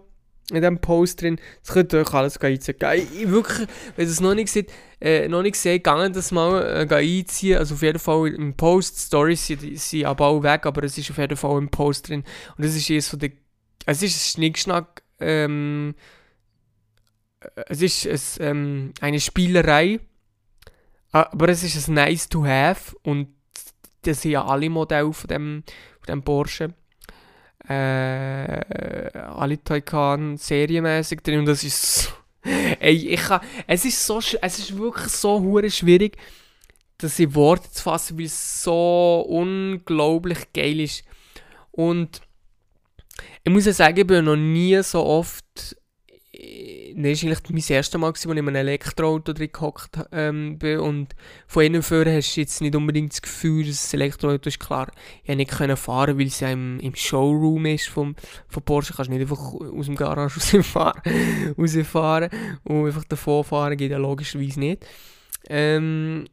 in 0.49 0.57
diesem 0.57 0.79
Post 0.79 1.21
drin. 1.21 1.39
Das 1.61 1.73
könnt 1.73 1.93
ihr 1.93 2.01
euch 2.01 2.13
alles 2.13 2.37
einziehen. 2.37 2.75
Ich 3.13 3.29
wirklich, 3.29 3.67
wenn 3.95 4.05
ihr 4.05 4.11
es 4.11 4.19
noch 4.19 4.35
nicht 4.35 4.49
seht, 4.49 4.71
äh, 4.99 5.27
noch 5.27 5.41
nicht 5.41 5.53
gesehen, 5.53 5.77
gegangen 5.77 6.13
das 6.13 6.31
mal 6.31 6.87
äh, 6.89 6.95
einziehen. 6.95 7.57
Also 7.57 7.75
auf 7.75 7.81
jeden 7.81 7.99
Fall 7.99 8.27
im 8.27 8.55
Post, 8.55 8.99
Stories 8.99 9.47
sind, 9.47 9.79
sind 9.79 10.05
aber 10.05 10.27
auch 10.27 10.43
weg, 10.43 10.65
aber 10.65 10.83
es 10.83 10.97
ist 10.97 11.11
auf 11.11 11.17
jeden 11.17 11.37
Fall 11.37 11.57
im 11.57 11.69
Post 11.69 12.09
drin. 12.09 12.23
Und 12.57 12.63
es 12.65 12.75
ist 12.75 12.89
eher 12.89 13.01
so 13.01 13.17
der, 13.17 13.31
es 13.85 14.01
ist 14.03 14.15
ein 14.15 14.31
Schnickschnack, 14.31 15.03
ähm, 15.19 15.95
es 17.67 17.81
ist 17.81 18.05
es, 18.05 18.39
ähm, 18.39 18.93
eine 19.01 19.19
Spielerei, 19.19 19.99
aber 21.11 21.49
es 21.49 21.63
ist 21.63 21.87
ein 21.87 21.95
nice 21.95 22.29
to 22.29 22.45
have 22.45 22.95
und 23.03 23.27
das 24.01 24.21
sind 24.21 24.31
ja 24.31 24.45
alle 24.45 24.69
Modelle 24.69 25.13
von 25.13 25.27
dem, 25.27 25.63
von 25.99 26.07
dem 26.07 26.23
Porsche 26.23 26.73
äh, 27.67 29.17
alle 29.17 29.63
Taycan 29.63 30.37
serienmäßig 30.37 31.21
drin 31.21 31.39
und 31.39 31.45
das 31.45 31.63
ist 31.63 32.03
so, 32.03 32.09
ey, 32.79 33.09
ich 33.09 33.21
kann, 33.21 33.41
es 33.67 33.85
ist 33.85 34.05
so, 34.05 34.19
es 34.19 34.59
ist 34.59 34.77
wirklich 34.77 35.07
so 35.07 35.39
hure 35.39 35.71
schwierig, 35.71 36.17
das 36.97 37.19
in 37.19 37.33
Worte 37.35 37.71
zu 37.71 37.83
fassen, 37.83 38.17
weil 38.17 38.25
es 38.25 38.63
so 38.63 39.25
unglaublich 39.27 40.51
geil 40.53 40.79
ist. 40.79 41.03
Und 41.71 42.21
ich 43.43 43.51
muss 43.51 43.65
ja 43.65 43.73
sagen, 43.73 43.97
ich 43.97 44.07
bin 44.07 44.25
noch 44.25 44.35
nie 44.35 44.81
so 44.83 45.03
oft 45.05 45.75
das 46.95 47.23
war 47.23 47.29
eigentlich 47.29 47.49
mein 47.49 47.75
erstes 47.75 47.99
Mal, 47.99 48.07
als 48.07 48.23
ich 48.23 48.31
in 48.31 48.37
einem 48.37 48.55
Elektroauto 48.55 49.33
drin 49.33 49.49
gehockt 49.51 49.99
ähm, 50.11 50.57
bin. 50.59 50.79
Und 50.79 51.15
von 51.47 51.63
innen 51.63 51.83
vorne 51.83 52.15
hast 52.15 52.35
du 52.35 52.41
jetzt 52.41 52.61
nicht 52.61 52.75
unbedingt 52.75 53.13
das 53.13 53.21
Gefühl, 53.21 53.65
dass 53.65 53.83
das 53.83 53.93
Elektroauto 53.93 54.47
ist 54.47 54.59
klar. 54.59 54.91
Ich 55.21 55.27
konnte 55.27 55.37
nicht 55.37 55.51
können 55.51 55.77
fahren, 55.77 56.17
weil 56.17 56.27
es 56.27 56.39
ja 56.39 56.49
im, 56.49 56.79
im 56.79 56.95
Showroom 56.95 57.65
ist 57.65 57.89
vom, 57.89 58.15
von 58.47 58.63
Porsche. 58.63 58.91
Du 58.91 58.97
kannst 58.97 59.11
nicht 59.11 59.21
einfach 59.21 59.39
aus 59.39 59.85
dem 59.85 59.95
Garage 59.95 60.39
rausfahren, 60.57 61.01
rausfahren 61.57 62.29
und 62.63 62.85
einfach 62.85 63.03
davor 63.05 63.43
fahren, 63.43 63.77
geht 63.77 63.91
ja 63.91 63.97
logischerweise 63.97 64.59
nicht. 64.59 64.85
Ähm, 65.49 66.25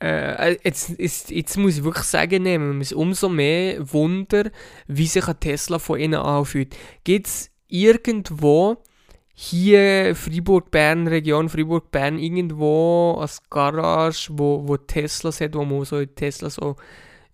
äh, 0.00 0.56
jetzt, 0.62 0.98
jetzt, 0.98 1.30
jetzt 1.30 1.56
muss 1.56 1.78
ich 1.78 1.84
wirklich 1.84 2.04
sagen, 2.04 2.42
nehmen 2.42 2.74
wir 2.74 2.82
es 2.82 2.92
umso 2.92 3.28
mehr 3.28 3.92
Wunder, 3.92 4.50
wie 4.86 5.06
sich 5.06 5.26
ein 5.26 5.40
Tesla 5.40 5.78
von 5.78 5.98
innen 5.98 6.20
anfühlt. 6.20 6.76
Gibt 7.04 7.26
es 7.26 7.50
irgendwo 7.68 8.82
hier 9.40 10.16
Fribourg-Bern, 10.16 11.06
Region 11.06 11.48
Fribourg-Bern, 11.48 12.18
irgendwo 12.18 13.18
als 13.20 13.40
Garage, 13.48 14.30
wo, 14.32 14.66
wo 14.66 14.76
Teslas 14.76 15.40
hat, 15.40 15.54
wo 15.54 15.64
man 15.64 15.84
so 15.84 15.98
in 15.98 16.12
Tesla 16.12 16.50
so 16.50 16.74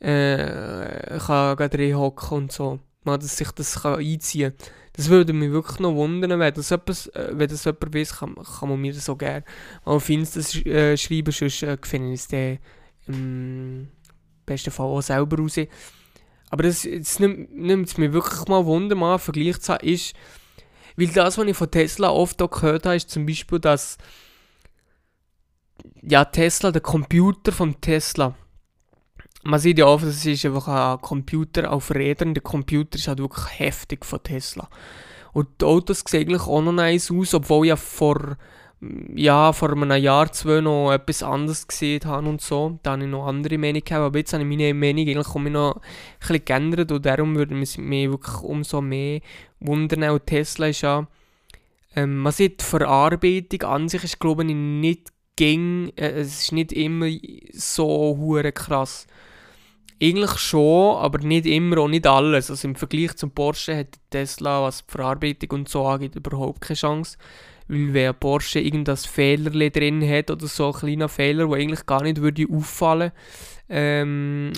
äh, 0.00 1.18
kann 1.18 1.70
drin 1.70 1.96
hocken 1.96 2.36
und 2.36 2.52
so. 2.52 2.78
Man, 3.04 3.20
dass 3.20 3.38
sich 3.38 3.50
das 3.52 3.80
kann 3.80 4.00
einziehen 4.00 4.54
kann. 4.54 4.68
Das 4.92 5.08
würde 5.08 5.32
mich 5.32 5.50
wirklich 5.50 5.80
noch 5.80 5.94
wundern, 5.94 6.38
wenn 6.38 6.52
das 6.52 6.68
jemand, 6.68 7.16
äh, 7.16 7.38
wenn 7.38 7.48
das 7.48 7.64
jemand 7.64 7.94
weiß, 7.94 8.16
kann, 8.18 8.34
kann 8.34 8.68
man 8.68 8.80
mir 8.82 8.92
das 8.92 9.06
so 9.06 9.16
gerne 9.16 9.44
mal 9.86 9.92
auf 9.92 10.10
Insta 10.10 10.40
äh, 10.68 10.98
schreiben, 10.98 11.32
sonst 11.32 11.62
äh, 11.62 11.78
finde 11.80 12.12
ich 12.12 12.20
es 12.20 12.28
dann 12.28 12.58
im 13.06 13.88
besten 14.44 14.70
Fall 14.70 14.86
auch 14.88 15.00
selber 15.00 15.38
raus. 15.38 15.58
Aber 16.50 16.64
das, 16.64 16.82
das 16.82 17.18
nimmt, 17.18 17.56
nimmt 17.56 17.88
es 17.88 17.96
mir 17.96 18.12
wirklich 18.12 18.46
mal 18.46 18.66
Wunder, 18.66 18.94
mal 18.94 19.18
Vergleich 19.18 19.58
zu 19.62 19.72
haben, 19.72 19.88
ist, 19.88 20.14
weil 20.96 21.08
das, 21.08 21.38
was 21.38 21.46
ich 21.46 21.56
von 21.56 21.70
Tesla 21.70 22.10
oft 22.10 22.40
auch 22.42 22.50
gehört 22.50 22.86
habe, 22.86 22.96
ist 22.96 23.10
zum 23.10 23.26
Beispiel, 23.26 23.58
dass 23.58 23.98
ja, 26.02 26.24
Tesla, 26.24 26.70
der 26.70 26.82
Computer 26.82 27.52
von 27.52 27.80
Tesla, 27.80 28.34
man 29.42 29.60
sieht 29.60 29.78
ja 29.78 29.86
oft, 29.86 30.04
es 30.04 30.24
ist 30.24 30.44
einfach 30.46 30.68
ein 30.68 31.00
Computer 31.00 31.72
auf 31.72 31.90
Rädern, 31.90 32.34
der 32.34 32.42
Computer 32.42 32.96
ist 32.96 33.08
halt 33.08 33.18
wirklich 33.18 33.58
heftig 33.58 34.04
von 34.04 34.22
Tesla. 34.22 34.68
Und 35.32 35.48
die 35.60 35.64
Autos 35.64 36.04
sehen 36.06 36.22
eigentlich 36.22 36.42
auch 36.42 36.62
noch 36.62 36.72
nice 36.72 37.10
aus, 37.10 37.34
obwohl 37.34 37.66
ja 37.66 37.76
vor 37.76 38.36
ja, 39.14 39.52
vor 39.52 39.72
einem 39.72 40.02
Jahr, 40.02 40.30
zwei 40.32 40.60
noch 40.60 40.92
etwas 40.92 41.22
anderes 41.22 41.66
gesehen 41.66 42.04
habe 42.04 42.28
und 42.28 42.40
so. 42.40 42.78
Da 42.82 42.92
habe 42.92 43.04
ich 43.04 43.08
noch 43.08 43.26
andere 43.26 43.58
Meinung 43.58 43.82
gehabt, 43.82 44.02
aber 44.02 44.18
jetzt 44.18 44.32
habe 44.32 44.42
ich 44.42 44.48
meine 44.48 44.74
Meinung 44.74 45.06
eigentlich 45.06 45.52
noch 45.52 45.76
ein 45.76 45.80
bisschen 46.20 46.44
geändert 46.44 46.92
und 46.92 47.06
darum 47.06 47.36
würde 47.36 47.54
mich 47.54 47.78
wirklich 47.78 48.42
umso 48.42 48.80
mehr 48.80 49.20
wundern. 49.66 50.10
Und 50.10 50.26
Tesla 50.26 50.68
ist 50.68 50.82
ja, 50.82 51.06
ähm, 51.96 52.18
man 52.18 52.32
sieht, 52.32 52.60
die 52.60 52.64
Verarbeitung 52.64 53.62
an 53.62 53.88
sich 53.88 54.04
ist, 54.04 54.20
glaube 54.20 54.44
ich, 54.44 54.54
nicht 54.54 55.12
ging, 55.36 55.92
äh, 55.96 56.10
es 56.10 56.42
ist 56.42 56.52
nicht 56.52 56.72
immer 56.72 57.08
so 57.52 58.16
hure 58.18 58.52
krass. 58.52 59.06
Eigentlich 60.02 60.38
schon, 60.38 60.96
aber 60.96 61.20
nicht 61.20 61.46
immer 61.46 61.82
und 61.82 61.92
nicht 61.92 62.06
alles. 62.06 62.50
Also 62.50 62.68
im 62.68 62.74
Vergleich 62.74 63.16
zum 63.16 63.30
Porsche 63.30 63.76
hat 63.76 63.98
Tesla, 64.10 64.62
was 64.62 64.84
die 64.84 64.92
Verarbeitung 64.92 65.50
und 65.50 65.68
so 65.68 65.86
angeht, 65.86 66.16
überhaupt 66.16 66.60
keine 66.60 66.76
Chance. 66.76 67.16
Weil 67.68 67.94
wenn 67.94 68.14
Porsche 68.14 68.60
irgendein 68.60 68.96
Fehler 68.96 69.70
drin 69.70 70.06
hat 70.06 70.30
oder 70.30 70.46
so, 70.46 70.66
ein 70.66 70.72
kleiner 70.78 71.08
Fehler, 71.08 71.46
der 71.46 71.56
eigentlich 71.56 71.86
gar 71.86 72.02
nicht 72.02 72.20
würde 72.20 72.46
auffallen 72.50 73.12
ähm, 73.68 74.52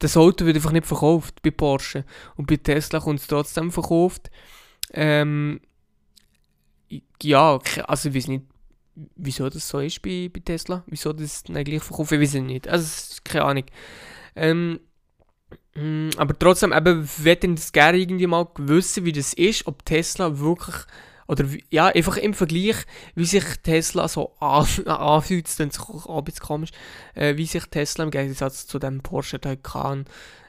das 0.00 0.16
Auto 0.16 0.46
wird 0.46 0.56
einfach 0.56 0.72
nicht 0.72 0.86
verkauft 0.86 1.42
bei 1.42 1.50
Porsche. 1.50 2.04
Und 2.36 2.46
bei 2.46 2.56
Tesla 2.56 3.00
kommt 3.00 3.20
es 3.20 3.26
trotzdem 3.26 3.70
verkauft. 3.70 4.30
Ähm, 4.92 5.60
ja, 7.22 7.58
also 7.86 8.08
ich 8.08 8.14
weiß 8.14 8.28
nicht, 8.28 8.44
wieso 9.14 9.48
das 9.48 9.68
so 9.68 9.78
ist 9.78 10.02
bei, 10.02 10.30
bei 10.32 10.40
Tesla, 10.40 10.82
wieso 10.86 11.12
das 11.12 11.44
dann 11.44 11.62
gleich 11.64 11.82
verkaufen, 11.82 12.14
ich 12.14 12.20
weiß 12.20 12.34
es 12.34 12.42
nicht. 12.42 12.66
Also, 12.66 13.20
keine 13.24 13.44
Ahnung. 13.44 13.64
Ähm, 14.34 14.80
mm, 15.74 16.10
aber 16.16 16.38
trotzdem, 16.38 16.72
eben, 16.72 17.08
würde 17.18 17.46
ich 17.46 17.54
das 17.54 17.72
gerne 17.72 17.98
irgendwie 17.98 18.26
mal 18.26 18.48
wissen, 18.56 19.04
wie 19.04 19.12
das 19.12 19.34
ist, 19.34 19.66
ob 19.66 19.84
Tesla 19.84 20.38
wirklich, 20.38 20.76
oder 21.30 21.44
ja, 21.70 21.86
einfach 21.86 22.16
im 22.16 22.34
Vergleich, 22.34 22.76
wie 23.14 23.24
sich 23.24 23.44
Tesla 23.62 24.08
so 24.08 24.34
anfühlt, 24.40 25.46
das 25.46 25.60
ist 25.60 25.80
auch 25.80 26.18
ein 26.18 26.24
bisschen 26.24 26.44
komisch, 26.44 26.70
äh, 27.14 27.36
wie 27.36 27.46
sich 27.46 27.64
Tesla 27.66 28.04
im 28.04 28.10
Gegensatz 28.10 28.66
zu 28.66 28.80
dem 28.80 29.00
Porsche 29.00 29.40
Taycan 29.40 30.06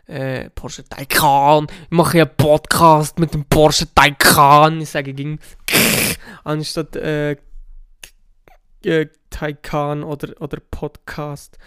äh, 0.08 0.50
Porsche 0.50 0.84
Taycan. 0.84 1.68
Ich 1.84 1.92
mache 1.92 2.18
ja 2.18 2.26
einen 2.26 2.36
Podcast 2.36 3.20
mit 3.20 3.34
dem 3.34 3.46
Porsche 3.46 3.88
Taycan. 3.94 4.82
Ich 4.82 4.90
sage 4.90 5.14
gegen 5.14 5.40
anstatt 6.44 6.96
äh, 6.96 7.38
Taycan 9.30 10.04
oder, 10.04 10.42
oder 10.42 10.58
Podcast. 10.60 11.58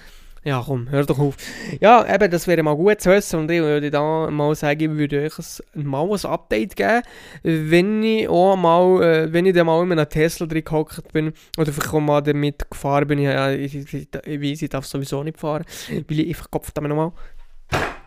Ja, 0.44 0.62
komm, 0.64 0.90
hör 0.90 1.06
doch 1.06 1.18
auf. 1.18 1.36
Ja, 1.80 2.06
eben, 2.14 2.30
das 2.30 2.46
wäre 2.46 2.62
mal 2.62 2.76
gut 2.76 3.00
zu 3.00 3.10
wissen 3.10 3.40
und 3.40 3.50
ich 3.50 3.60
würde 3.60 3.90
da 3.90 4.30
mal 4.30 4.54
sagen, 4.54 4.92
ich 4.92 4.98
würde 4.98 5.22
euch 5.22 5.32
ein, 5.74 5.86
mal 5.86 6.06
ein 6.06 6.26
Update 6.26 6.76
geben, 6.76 7.02
wenn 7.42 8.02
ich 8.02 8.28
auch 8.28 8.54
mal, 8.54 9.02
äh, 9.02 9.32
wenn 9.32 9.46
ich 9.46 9.54
dann 9.54 9.66
mal 9.66 9.82
in 9.82 9.92
einem 9.92 10.08
Tesla 10.08 10.46
drin 10.46 10.64
gehockt 10.64 11.12
bin 11.12 11.32
oder 11.56 11.72
vielleicht 11.72 11.94
auch 11.94 12.00
mal 12.00 12.20
damit 12.20 12.70
gefahren 12.70 13.06
bin, 13.06 13.20
ja, 13.20 13.50
ich, 13.52 13.74
ich, 13.74 13.94
ich, 13.94 14.08
ich 14.26 14.42
weiß, 14.42 14.62
ich 14.62 14.68
darf 14.68 14.84
sowieso 14.84 15.22
nicht 15.22 15.38
fahren, 15.38 15.64
weil 15.88 16.20
ich 16.20 16.28
einfach 16.28 16.50
Kopf 16.50 16.70
damit 16.72 16.90
nochmal 16.90 17.12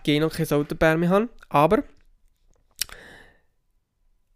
gehe 0.03 0.21
noch 0.21 0.33
kein 0.33 0.49
Autobär 0.51 0.97
mehr 0.97 1.09
habe, 1.09 1.29
aber 1.49 1.83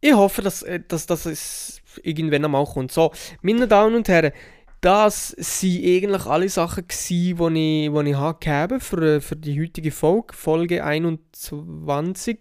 ich 0.01 0.13
hoffe, 0.13 0.41
dass, 0.41 0.63
äh, 0.63 0.81
dass, 0.85 1.05
dass 1.05 1.25
es 1.25 1.81
irgendwann 2.03 2.43
einmal 2.43 2.65
kommt. 2.65 2.91
So, 2.91 3.11
meine 3.41 3.67
Damen 3.67 3.95
und 3.95 4.07
Herren, 4.09 4.33
das 4.81 5.35
waren 5.37 5.95
eigentlich 5.95 6.25
alle 6.25 6.49
Sachen, 6.49 6.85
die 6.87 7.31
ich, 7.31 7.37
die 7.37 8.09
ich 8.09 8.15
habe 8.15 8.79
für, 8.79 9.21
für 9.21 9.35
die 9.35 9.61
heutige 9.61 9.91
Folge, 9.91 10.33
Folge 10.33 10.83
21. 10.83 12.39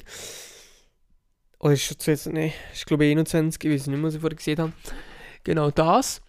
Oder 1.58 1.74
ist 1.74 2.00
es 2.00 2.06
jetzt, 2.06 2.26
nein, 2.26 2.52
ist 2.72 2.86
glaube 2.86 3.04
ich 3.04 3.10
21, 3.10 3.62
ich 3.64 3.70
weiß 3.70 3.86
nicht, 3.88 4.02
was 4.02 4.14
ich 4.14 4.20
vorher 4.20 4.36
gesehen 4.36 4.58
habe. 4.58 4.72
Genau 5.44 5.70
das. 5.70 6.22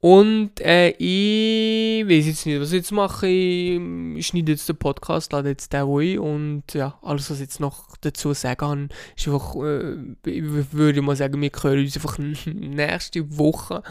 Und 0.00 0.60
äh, 0.60 0.90
ich 0.92 2.08
weiß 2.08 2.26
jetzt 2.26 2.46
nicht, 2.46 2.58
was 2.58 2.68
ich 2.68 2.78
jetzt 2.78 2.92
mache. 2.92 3.26
Ich 3.26 4.26
schneide 4.26 4.52
jetzt 4.52 4.66
den 4.66 4.76
Podcast, 4.76 5.32
lade 5.32 5.50
jetzt 5.50 5.74
den 5.74 5.82
ein 5.82 6.18
und 6.18 6.64
ja, 6.72 6.98
alles, 7.02 7.30
was 7.30 7.36
ich 7.36 7.42
jetzt 7.42 7.60
noch 7.60 7.96
dazu 8.00 8.32
sagen 8.32 8.56
kann, 8.56 8.88
ist 9.14 9.28
einfach, 9.28 9.54
äh, 9.56 9.96
ich 10.24 10.72
würde 10.72 11.02
mal 11.02 11.16
sagen, 11.16 11.40
wir 11.40 11.50
hören 11.50 11.80
uns 11.80 11.96
einfach 11.96 12.18
nächste 12.46 13.36
Woche 13.36 13.82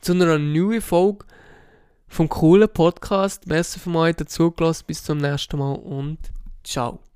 zu 0.00 0.12
einer 0.12 0.38
neuen 0.38 0.80
Folge 0.80 1.26
vom 2.08 2.30
coolen 2.30 2.68
Podcast. 2.72 3.46
Merci 3.46 3.78
für 3.78 3.94
euch 3.94 4.16
dazugelassen. 4.16 4.84
Bis 4.86 5.04
zum 5.04 5.18
nächsten 5.18 5.58
Mal 5.58 5.74
und 5.74 6.18
ciao. 6.64 7.07